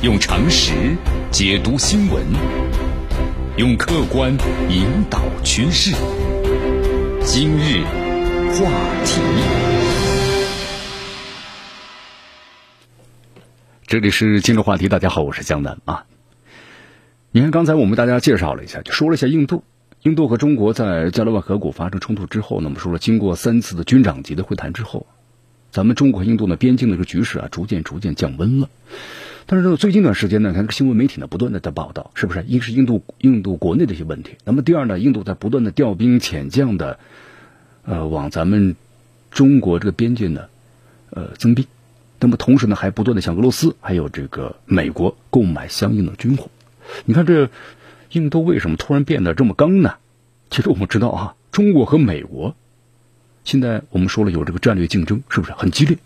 [0.00, 0.96] 用常识
[1.32, 2.24] 解读新闻，
[3.56, 4.30] 用客观
[4.70, 5.90] 引导趋势。
[7.24, 7.82] 今日
[8.54, 8.70] 话
[9.04, 9.20] 题，
[13.88, 14.88] 这里是今日话题。
[14.88, 16.04] 大家好，我是江南啊。
[17.32, 19.64] 你看，刚才我们大家介绍了一下，就说了一下印度。
[20.02, 25.08] 印度和中国在加勒万河谷发生冲突之后，那么说了，经过三次的军长级的会谈之后，
[25.72, 28.70] 咱们中国和印度呢边境的这个局势啊，逐渐逐渐降温了。
[29.50, 32.44] 但是最近一段时间呢，看新闻媒体呢不断的在报道，是不是？
[32.46, 36.98] 一是印度印度国内的一些问题，那么第二呢，印度在不断的调兵遣将的，
[37.82, 38.76] 呃，往咱们
[39.30, 40.48] 中国这个边界呢，
[41.08, 41.66] 呃，增兵。
[42.20, 46.50] 那么同时呢，还不断的向俄罗斯还有这个美国购买相应的军火。
[47.06, 47.48] 你看这。
[48.12, 49.96] 印度为什么突然变得这么刚呢？
[50.48, 52.56] 其实我们知道啊，中国和美国
[53.44, 55.98] 现在我们说了有这个战略竞争，是不是很激烈？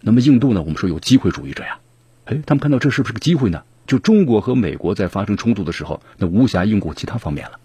[0.00, 0.62] 那么印度呢？
[0.62, 1.78] 我们说有机会主义者呀，
[2.30, 3.64] 哎，他们看到这是不是个机会呢？
[3.88, 7.58] 就中国和美国在发生冲突的时候，那无暇应顾其他方面了。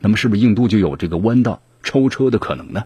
[0.00, 2.84] 那么是不是印度就有这个弯道超车的可能呢？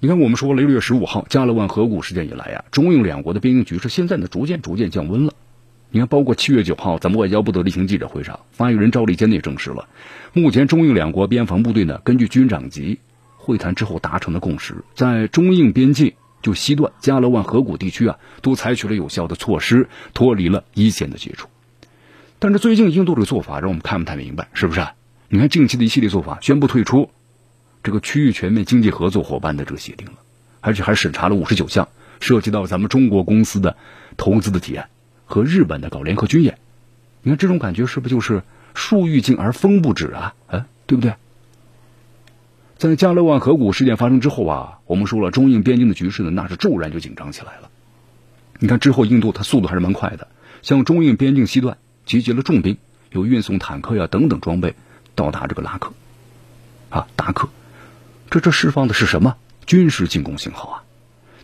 [0.00, 5.34] 你看，我们说了六月十五号加勒万河谷事件以来呀，中印两国的边境局势现在呢逐渐逐渐降温了。
[5.90, 9.88] 你看，包括七月九号，咱们外交部的例行记者会上，发言人赵立坚也证实了，
[10.32, 12.98] 目前中印两国边防部队呢，根据军长级
[13.36, 21.48] 会谈之后达成的共识，在中印边境就西段加勒万河谷地区啊，都采取了有效的措施，脱离了一线的接触。
[22.38, 24.86] 但是最近印度这个做法让我们看不太明白，是不是？
[25.28, 27.10] 你看近期的一系列做法，宣布退出
[27.82, 30.14] 这个区域全面经济合作伙伴的这个协定了，
[30.60, 31.88] 而且还审查了五十九项
[32.20, 33.76] 涉及到咱们中国公司的
[34.16, 34.88] 投资的提案。
[35.30, 36.58] 和日本的搞联合军演，
[37.20, 38.42] 你看这种感觉是不是就是
[38.74, 40.34] 树欲静而风不止啊？
[40.46, 41.12] 哎，对不对？
[42.78, 47.70] 在加勒万河谷事件发生之后啊，我们说了中印边境的局势呢，那是骤然就紧张起来了。
[48.60, 50.28] 你看之后印度它速度还是蛮快的，
[50.62, 51.76] 向中印边境西段
[52.06, 52.78] 集结了重兵，
[53.10, 54.76] 有运送坦克呀等等装备
[55.16, 55.92] 到达这个拉克
[56.88, 57.48] 啊达克，
[58.30, 59.36] 这这释放的是什么
[59.66, 60.82] 军事进攻信号啊？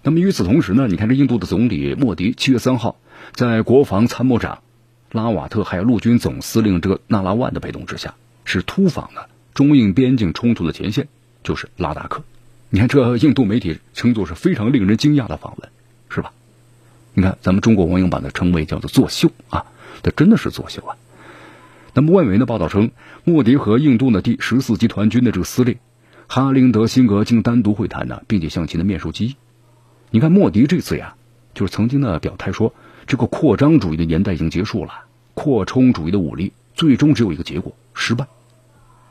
[0.04, 2.96] 那么与此同时呢，你看这印度的总理莫迪七月三号。
[3.32, 4.58] 在国防参谋长
[5.10, 8.14] 拉瓦特还有陆军总司令这个纳拉万的陪同之下，
[8.44, 11.08] 是突访了中印边境冲突的前线，
[11.44, 12.24] 就是拉达克。
[12.70, 15.70] 你看，这印度媒体称作是非常令人惊讶的访问，
[16.08, 16.32] 是吧？
[17.12, 19.66] 你看，咱们中国网友把它称为叫做作秀啊，
[20.02, 20.96] 这真的是作秀啊。
[21.92, 22.90] 那么外媒的报道称，
[23.22, 25.76] 莫迪和印度的第十四集团军的这个司令
[26.26, 29.36] 哈林德辛格经单独会谈呢，并且向其的面授机。
[30.10, 31.14] 你看，莫迪这次呀，
[31.54, 32.74] 就是曾经呢表态说。
[33.06, 38.26] 这个扩张主义的年代已经结束了，扩充主义的武力最终只有一个结果失败。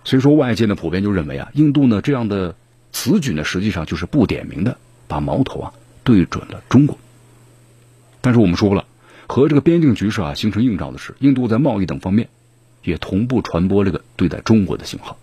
[0.03, 2.55] 所以说，外界呢普遍就认为啊，印度呢这样的
[2.91, 4.77] 此举呢，实际上就是不点名的
[5.07, 6.97] 把矛头啊对准了中国。
[8.21, 8.85] 但是我们说了，
[9.27, 12.29] 和这个边境局势啊形成映照的是，印度在贸易等方面
[12.83, 15.17] 也同步传播这个对待中国的信号。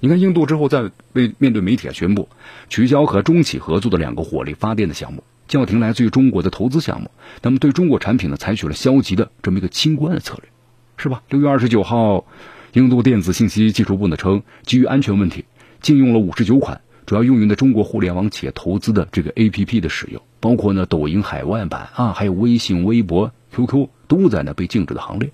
[0.00, 2.28] 你看，印度之后在为面对媒体啊宣布
[2.68, 5.24] 取消和中企合作的两个火力发电的项目。
[5.48, 7.10] 叫停来自于中国的投资项目，
[7.42, 10.48] 那么对中国产品呢，采取了消极的这么一个清关的策略，
[10.96, 11.24] 是吧？
[11.28, 12.24] 六月二十九号，
[12.72, 15.44] 印度电子信息技术部呢称，基于安全问题，
[15.80, 25.30] 禁用了五十九款主要用于的中国互联网企业投资的这个 A P P 的使用，包括呢抖音海外版啊，还有微信、微博、Q Q 都在呢被禁止的行列。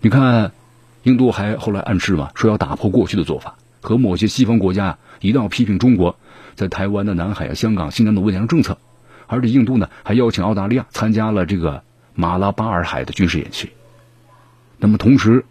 [0.00, 0.52] 你看，
[1.02, 6.16] 印度还后来暗示嘛，说要打破过去的做法，和某些西方国家一定要批评中国。
[6.54, 8.78] 在台湾的南海啊、香港、新疆的问题上政策，
[9.26, 11.82] 而且印度呢还邀请澳大利亚参加了这个
[12.14, 13.70] 马拉巴尔海的军事演习。
[14.78, 15.44] 那么同时，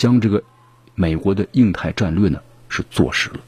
[0.00, 0.42] 将这个
[0.94, 2.40] 美国的印太战略呢
[2.70, 3.40] 是坐实了。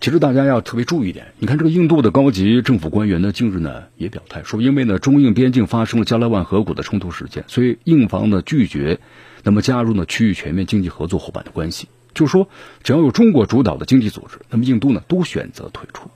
[0.00, 9.00] 其实大家要特别注意一点，你看这个印度的高级政府官员呢，近日呢也表态说，因为呢中印边境发生了加勒万河谷的冲突事件，所以印方呢拒绝。
[9.42, 12.48] 那么加入呢区域全面经济合作伙伴的关系，就是说，
[12.84, 16.08] 只要有中国主导的经济组织，那么印度呢都选择退出。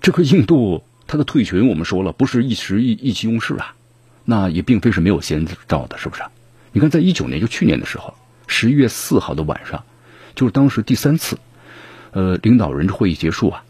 [0.00, 3.74] 这个印度他的退群，我们说了不是一时意意气用事啊，
[4.24, 6.22] 那也并非是没有先兆的，是不是？
[6.72, 8.14] 你看，在一九年就去年的时候，
[8.46, 9.84] 十一月四号的晚上，
[10.34, 11.38] 就是当时第三次，
[12.12, 13.62] 呃，领导人会议结束啊，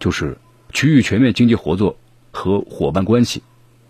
[0.00, 0.38] 就是
[0.72, 1.98] 区域全面经济合作
[2.30, 3.42] 和伙伴关系。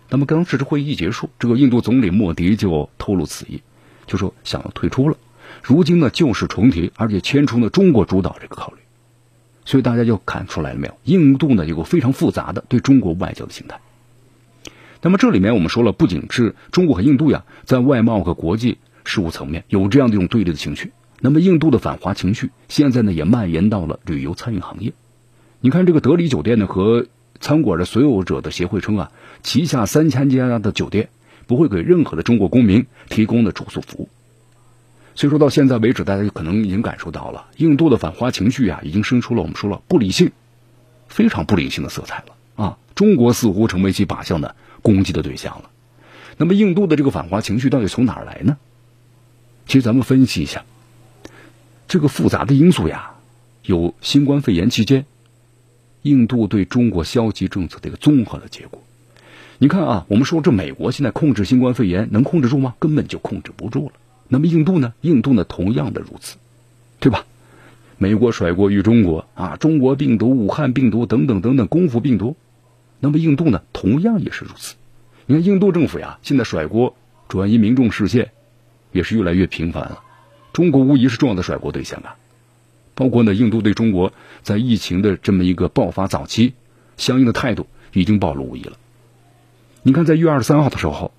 [0.09, 3.61] 那么刚这次会议一结束，这个印度总理莫迪就透露此意。
[4.07, 5.15] 就说想要退出了，
[5.61, 8.78] 如今呢旧事重提，而且牵出了中国主导这个考虑，
[9.69, 10.97] 所以大家就看出来了没有？
[11.03, 13.79] 印度呢有个非常复杂的对中国外交的心态。
[15.03, 24.93] 那么这里面我们说了，不仅是中国和印度呀，在外贸和国际事务层面有这样的一种对立的情绪，那么印度的反华情绪现在呢也蔓延到了旅游餐饮行业。
[25.61, 27.05] 你看这个德里酒店呢和
[27.39, 29.11] 餐馆的所有者的协会称啊，
[29.43, 31.09] 旗下三千家的酒店
[31.45, 34.09] 不会给任何的中国公民提供的住宿服务。
[35.19, 40.31] 所以说到现在为止，大家可能已经感受到了，印度的反华情绪啊，已经生出了我们说了不理性、
[41.09, 42.77] 非常不理性的色彩了啊！
[42.95, 45.71] 中国似乎成为其靶向的攻击的对象了。
[46.37, 48.57] 那么，印度的这个反华情绪到底从哪儿来呢？
[49.65, 50.63] 其实咱们分析一下，
[51.89, 53.15] 这个复杂的因素呀，
[53.63, 55.05] 有新冠肺炎期间
[56.01, 58.81] 印度对中国消极政策的一个综合的结果。
[59.57, 62.75] 你看啊，我们说这美国现在控制新冠肺炎能控制住吗？
[62.79, 63.91] 根本就控制不住了。
[64.31, 64.93] 那么印度呢？
[65.01, 66.37] 印度呢，同样的如此，
[66.99, 67.25] 对吧？
[67.97, 72.37] 美国甩锅于中国啊，中国病毒、武汉病毒等等等等功夫病毒。
[72.99, 74.75] 那么印度呢，同样也是如此。
[75.25, 76.95] 你看印度政府呀，现在甩锅
[77.27, 78.29] 转移民众视线，
[78.91, 80.03] 也是越来越频繁了。
[80.53, 82.15] 中国无疑是重要的甩锅对象啊。
[82.93, 86.53] 包括呢，印度对中国在疫情的这么一个爆发早期，
[86.97, 88.77] 相应的态度已经暴露无遗了。
[89.81, 91.11] 你看，在一月二十三号的时候。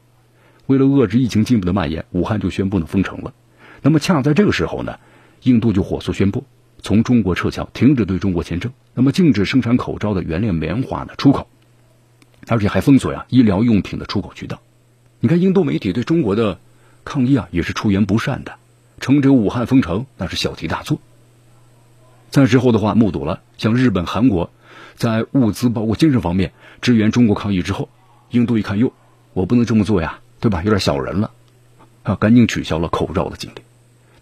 [0.71, 3.35] 为了遏制疫情进一步的蔓延，武汉就宣布呢封城了。
[3.83, 5.01] 那么恰在这个时候呢，
[5.43, 6.45] 印度就火速宣布
[6.81, 11.49] 从中国撤侨，停止对中国签证，那么禁止生产口罩的原料棉花的出口，
[12.47, 14.61] 而且还封锁呀医疗用品的出口渠道。
[15.19, 16.61] 你看，印度媒体对中国的
[17.05, 18.55] 抗议啊也是出言不善的，
[19.01, 21.01] 称这个武汉封城那是小题大做。
[22.31, 24.53] 在之后的话，目睹了像日本、韩国
[24.95, 27.89] 在物资包括精神方面支援中国抗疫之后，
[28.31, 28.93] 印度一看哟，
[29.33, 30.21] 我不能这么做呀。
[30.41, 30.63] 对吧？
[30.65, 31.31] 有点小人了，
[32.03, 33.63] 啊，赶紧取消了口罩的禁令。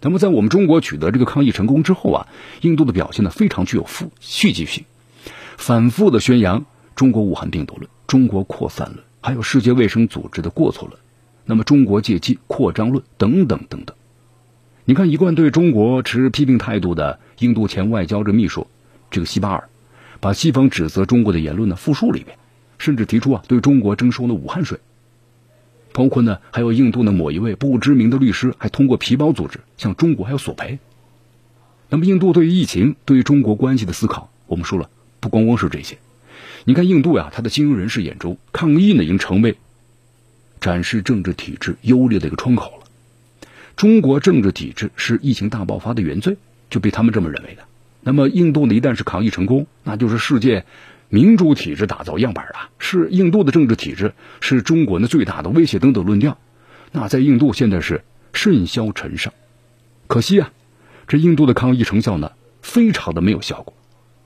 [0.01, 2.27] 那么，在我们中国取得这个抗疫成功之后啊，
[2.61, 4.85] 印度的表现呢非常具有复戏剧性，
[5.57, 10.99] 反复的宣扬中国武汉病毒论、中国扩散论，还有世界卫生组织的过错论，
[11.45, 13.95] 那么中国借机扩张论等等等等。
[14.85, 18.67] 你看，一贯对中国持批评态度的印度前外交这秘书
[19.11, 19.69] 这个西巴尔，
[20.19, 22.37] 把西方指责中国的言论呢复述了一遍，
[22.77, 24.79] 甚至提出啊对中国征收了武汉税。
[25.91, 30.79] 包括呢，还有印度的某一位不知名的律师，还通过皮包组织向中国还有索赔。
[31.89, 34.89] 那么，印度对于疫情、对于中国关系的思考，我们说了，
[35.19, 35.97] 不光光是这些。
[36.65, 39.57] 你看，印度呀，它的精英人士眼中，抗疫呢已经成为
[40.61, 42.85] 展示政治体制优劣的一个窗口了。
[43.75, 46.37] 中国政治体制是疫情大爆发的原罪，
[46.69, 47.63] 就被他们这么认为的。
[48.01, 50.65] 那么，印度呢，一旦是抗疫成功，那就是世界。
[51.09, 56.37] 民主体制打造样板啊，是印度的政治体制，是中国的最大的威胁等等论调。
[56.91, 59.33] 那在印度现在是甚嚣尘上，
[60.07, 60.51] 可惜啊，
[61.07, 63.73] 这印度的抗疫成效呢，非常的没有效果，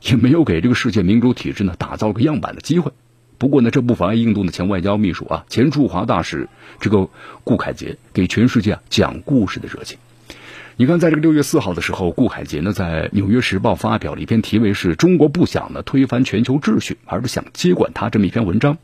[0.02, 2.92] 也没有给这个世界民主体制呢打造个样板的机会。
[3.38, 6.50] 不过呢，这不妨碍印度的前外交秘书啊，前驻华大使
[6.82, 7.10] 这个
[7.46, 9.98] 顾凯杰给全世界讲故事的热情。
[10.76, 18.80] 你看，在这个六月四号的时候，顾海杰呢在《纽约时报》发表了一篇题为“是中国不想呢推翻全球秩序，而是想接管它”这么一篇文章，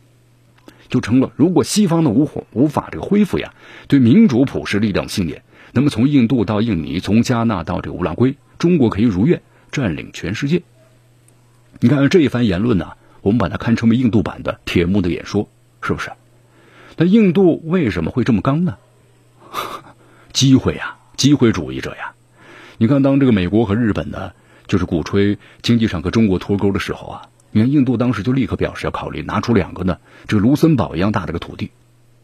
[0.87, 3.55] 就成了如果西方的无火无法这个恢复呀
[3.87, 5.41] 对民主普世力量信念，
[5.71, 9.41] 那么从印度到印尼，从加纳到这个乌拉圭，中国可以如愿
[9.71, 10.61] 占领全世界。
[11.79, 12.91] 你看这一番言论呢，
[13.21, 15.49] 我们把它看称为印度版的铁幕的演说，
[15.81, 16.11] 是不是？
[16.97, 18.77] 那印度为什么会这么刚呢？
[20.31, 20.97] 机会呀！
[21.19, 22.13] 机会主义者呀，
[22.77, 24.31] 你看，当这个美国和日本呢，
[24.67, 27.21] 就是鼓吹经济上和中国脱钩的时候啊，
[27.51, 29.97] 你看印度当时就立刻表示要考虑拿出两个呢，
[30.29, 31.71] 这个卢森堡一样大的个土地，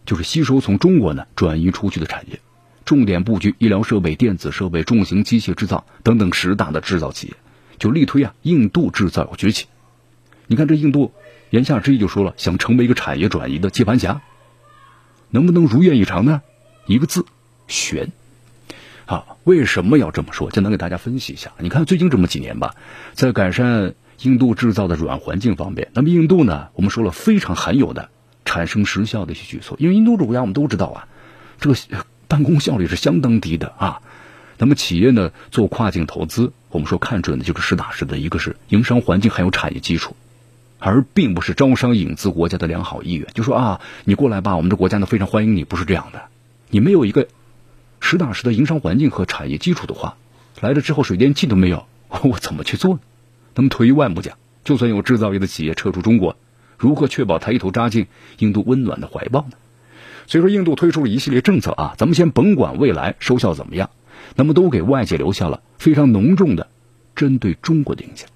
[0.05, 2.39] 就是吸收从中国呢转移出去的产业，
[2.85, 7.33] 重点布局医疗设备、电子设备、重型机械制造等等十大的制造企业，
[7.77, 9.65] 就力推啊印度制造要崛起。
[10.47, 11.11] 你看这印度
[11.49, 14.21] 言下之意就说了，想成为一个产业转移的接盘侠，
[15.31, 16.41] 能不能如愿以偿呢？
[16.85, 17.25] 一个字，
[17.67, 18.13] 悬。
[19.07, 20.49] 好，为什么要这么说？
[20.49, 21.51] 简单给大家分析一下。
[21.59, 22.73] 你看最近这么几年吧，
[23.13, 23.93] 在改善
[24.23, 28.09] 印度制造的软环境方面，那么印度呢，我们说了非常罕有的
[28.45, 29.77] 产生实效的一些举措。
[29.79, 31.07] 因为印度这国家我们都知道啊，
[31.59, 31.77] 这个
[32.27, 34.01] 办公效率是相当低的啊。
[34.57, 40.15] 那么企业呢做跨境投资，我们说看准的就是实打实的一个是营商环境还有产业基础，
[40.79, 43.27] 而并不是招商引资国家的良好意愿。
[43.35, 46.23] 就说啊，你过来吧，我们这国家呢非常欢迎你，不是这样的，
[46.71, 47.27] 你没有一个。
[48.05, 50.15] 实打实的营商环境和产业基础的话，
[50.61, 51.87] 来了之后水电气都没有，
[52.23, 52.99] 我怎么去做呢？
[53.55, 56.37] 那么退一万步讲，就算有制造业的企业撤出中国，
[56.77, 58.05] 如何确保他一头扎进
[58.37, 59.57] 印度温暖的怀抱呢？
[60.27, 63.89] 所以说，印度推出了一系列政策啊，咱们先甭管未来收效怎么样，
[64.35, 66.67] 那么都给外界留下了非常浓重的
[67.15, 68.29] 针对中国的影响。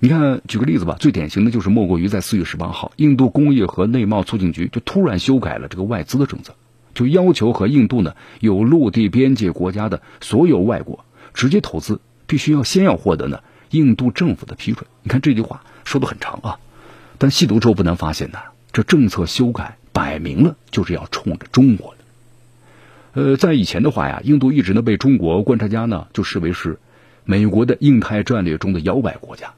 [0.00, 6.54] 你看，举个例子吧，最典型的就是莫过于在四月十八号，印度工业和内贸促进局就突然修改了这个外资的政策。
[6.94, 14.86] 就要求和印度呢有陆地边界国家的所有外国直接投资，必须要先要获得呢印度政府的批准。
[15.02, 16.58] 你看这句话说的很长啊，
[17.18, 18.38] 但细读之后不难发现呢，
[18.72, 23.22] 这政策修改摆明了就是要冲着中国的。
[23.22, 26.78] 呃，在以前的话呀，印度一直呢被中国观察家呢就视为是
[27.24, 29.54] 美国的印太战略中的摇摆国家。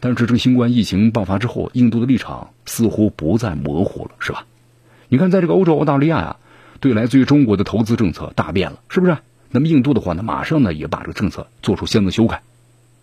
[0.00, 4.44] 但是这个新冠疫情爆发之后，印度的立场似乎不再模糊了，是吧？
[5.08, 6.36] 你看，在这个欧洲澳大利亚呀，
[6.84, 9.16] 对来自于中国的投资政策大变了，是不是？
[9.50, 12.42] 那么印度的话呢，马上呢也把这个政策做出相应的修改。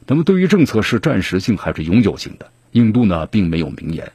[0.06, 4.12] 那么对于政策是暂时性还是永久性的，印度呢并没有明言。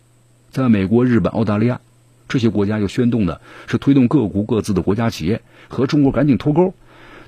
[0.52, 1.80] 在美国、日本、澳大利亚
[2.28, 6.72] 这些国家又宣动呢，是推动各国各自的国家企业和中国赶紧脱钩。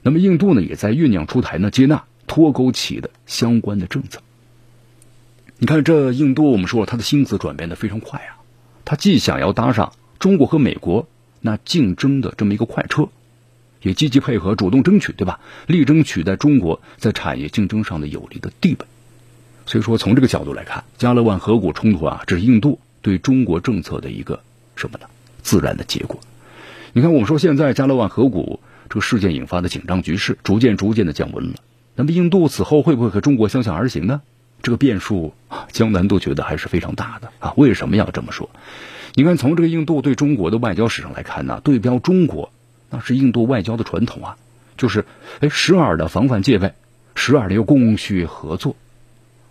[0.04, 4.20] 那么印度呢也在酝酿出台呢接纳脱钩企的相关的政策。
[5.58, 8.38] 你看这印度，我们说了，他的心思转变的非常快啊，
[8.84, 11.08] 他既想要搭上中国和美国
[11.40, 13.08] 那竞争的这么一个快车。
[13.80, 15.38] 也积极配合，主动争取，对吧？
[15.68, 18.86] 力争取代中国在产业竞争上的有利的地位。
[19.66, 24.40] 所以说，从这个角度来看，加勒万河谷冲突啊，这是印度对中国政策的一个
[24.74, 25.06] 什么呢？
[25.42, 26.18] 自然的结果。
[26.92, 31.54] 你看，我们说现在加勒万河谷这个事件引发的紧张局势，逐渐逐渐的降温了。
[31.94, 34.22] 那么，印度此后会不会和中国相向而行呢？
[34.60, 35.34] 这个变数，
[35.70, 37.54] 江南都觉得还是非常大的啊。
[37.56, 38.50] 为什么要这么说？
[39.14, 42.52] 你看，从这个印度对中国的外交史上来看呢，对标中国。
[42.90, 44.36] 那是印度外交的传统啊，
[44.78, 45.04] 就是
[45.40, 46.72] 哎，时而的防范戒备，
[47.14, 48.76] 时而的又共叙合作，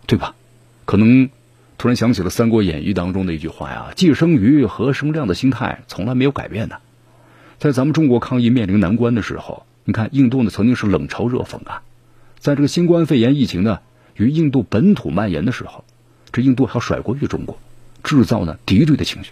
[0.07, 0.33] 对吧？
[0.85, 1.29] 可能
[1.77, 6.79] 突然想起了《三国演义》当中的一句话呀：“既生瑜，何生亮”的心态从来没有改变的。
[7.59, 11.83] 在咱们中国抗疫面临难关的时候，你看印度呢曾经是冷嘲热讽啊。
[12.39, 13.81] 在这个新冠肺炎疫情呢
[14.15, 15.85] 与印度本土蔓延的时候，
[16.31, 17.59] 这印度还要甩锅于中国，
[18.03, 19.31] 制造呢敌对的情绪。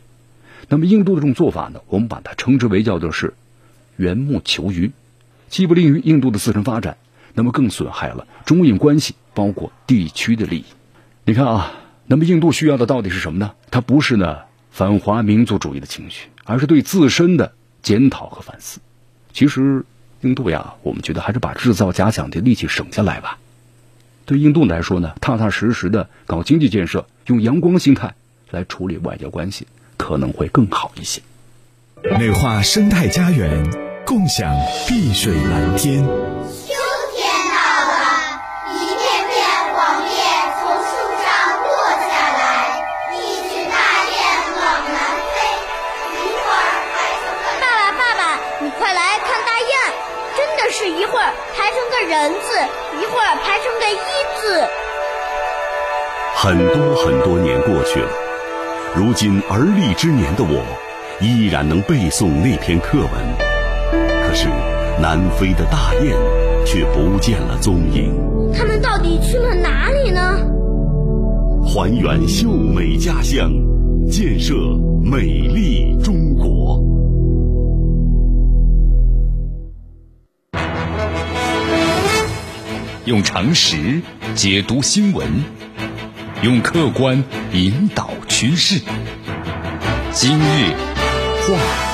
[0.69, 3.33] 那么印度的这种做法呢，我们把它称之为叫做是。
[3.97, 4.91] 缘木求鱼，
[5.47, 6.97] 既不利于印度的自身发展，
[7.33, 10.65] 那么更损害了中印关系，包括地区的利益。
[11.23, 11.71] 你看啊，
[12.05, 13.53] 那么印度需要的到底是什么呢？
[13.71, 18.81] 它不是呢反华民族主义的情绪，而是对自身的检讨和反思。
[19.31, 19.85] 其实，
[20.19, 23.37] 印度呀，我们觉得还是把制造假想的力气省下来吧。
[24.25, 28.15] 对印度来说呢，踏踏实实的搞经济建设，用阳光心态
[28.51, 29.67] 来处理外交关系，
[30.05, 31.19] 可能会更好一些。
[32.19, 33.49] 美化生态家园。
[34.05, 34.55] 共享
[34.87, 36.05] 碧水蓝天。
[36.05, 36.73] 秋
[37.17, 37.57] 天到
[37.89, 38.37] 了，
[38.69, 39.01] 一片
[39.33, 39.33] 片
[39.73, 40.13] 黄叶
[40.61, 40.93] 从树
[41.25, 41.25] 上
[41.65, 41.73] 落
[42.05, 42.05] 下
[42.37, 42.85] 来，
[43.17, 43.17] 一
[43.49, 44.15] 群大雁
[44.53, 44.61] 往
[44.93, 44.95] 南
[45.33, 45.41] 飞，
[46.21, 47.65] 一会儿排成个……
[47.65, 48.21] 爸爸，爸爸，
[48.61, 49.73] 你快来看大雁，
[50.37, 52.53] 真的是一会儿排成个人字，
[53.01, 54.69] 一会儿排成个一字。
[56.35, 58.09] 很多很多年过去了，
[58.97, 60.63] 如今而立之年的我，
[61.19, 63.09] 依然能背诵那篇课文。
[64.23, 64.47] 可是
[65.01, 66.15] 南飞的大雁，
[66.65, 68.09] 却不见了踪影。
[68.53, 70.39] 他们到底去了哪里呢？
[71.67, 73.51] 还原秀美家乡，
[74.09, 74.53] 建设
[75.03, 76.81] 美丽中国。
[83.03, 84.01] 用常识
[84.35, 85.27] 解读新闻，
[86.41, 87.21] 用客观
[87.51, 88.81] 引导趋势。
[90.11, 90.75] 今日
[91.47, 91.84] 话题。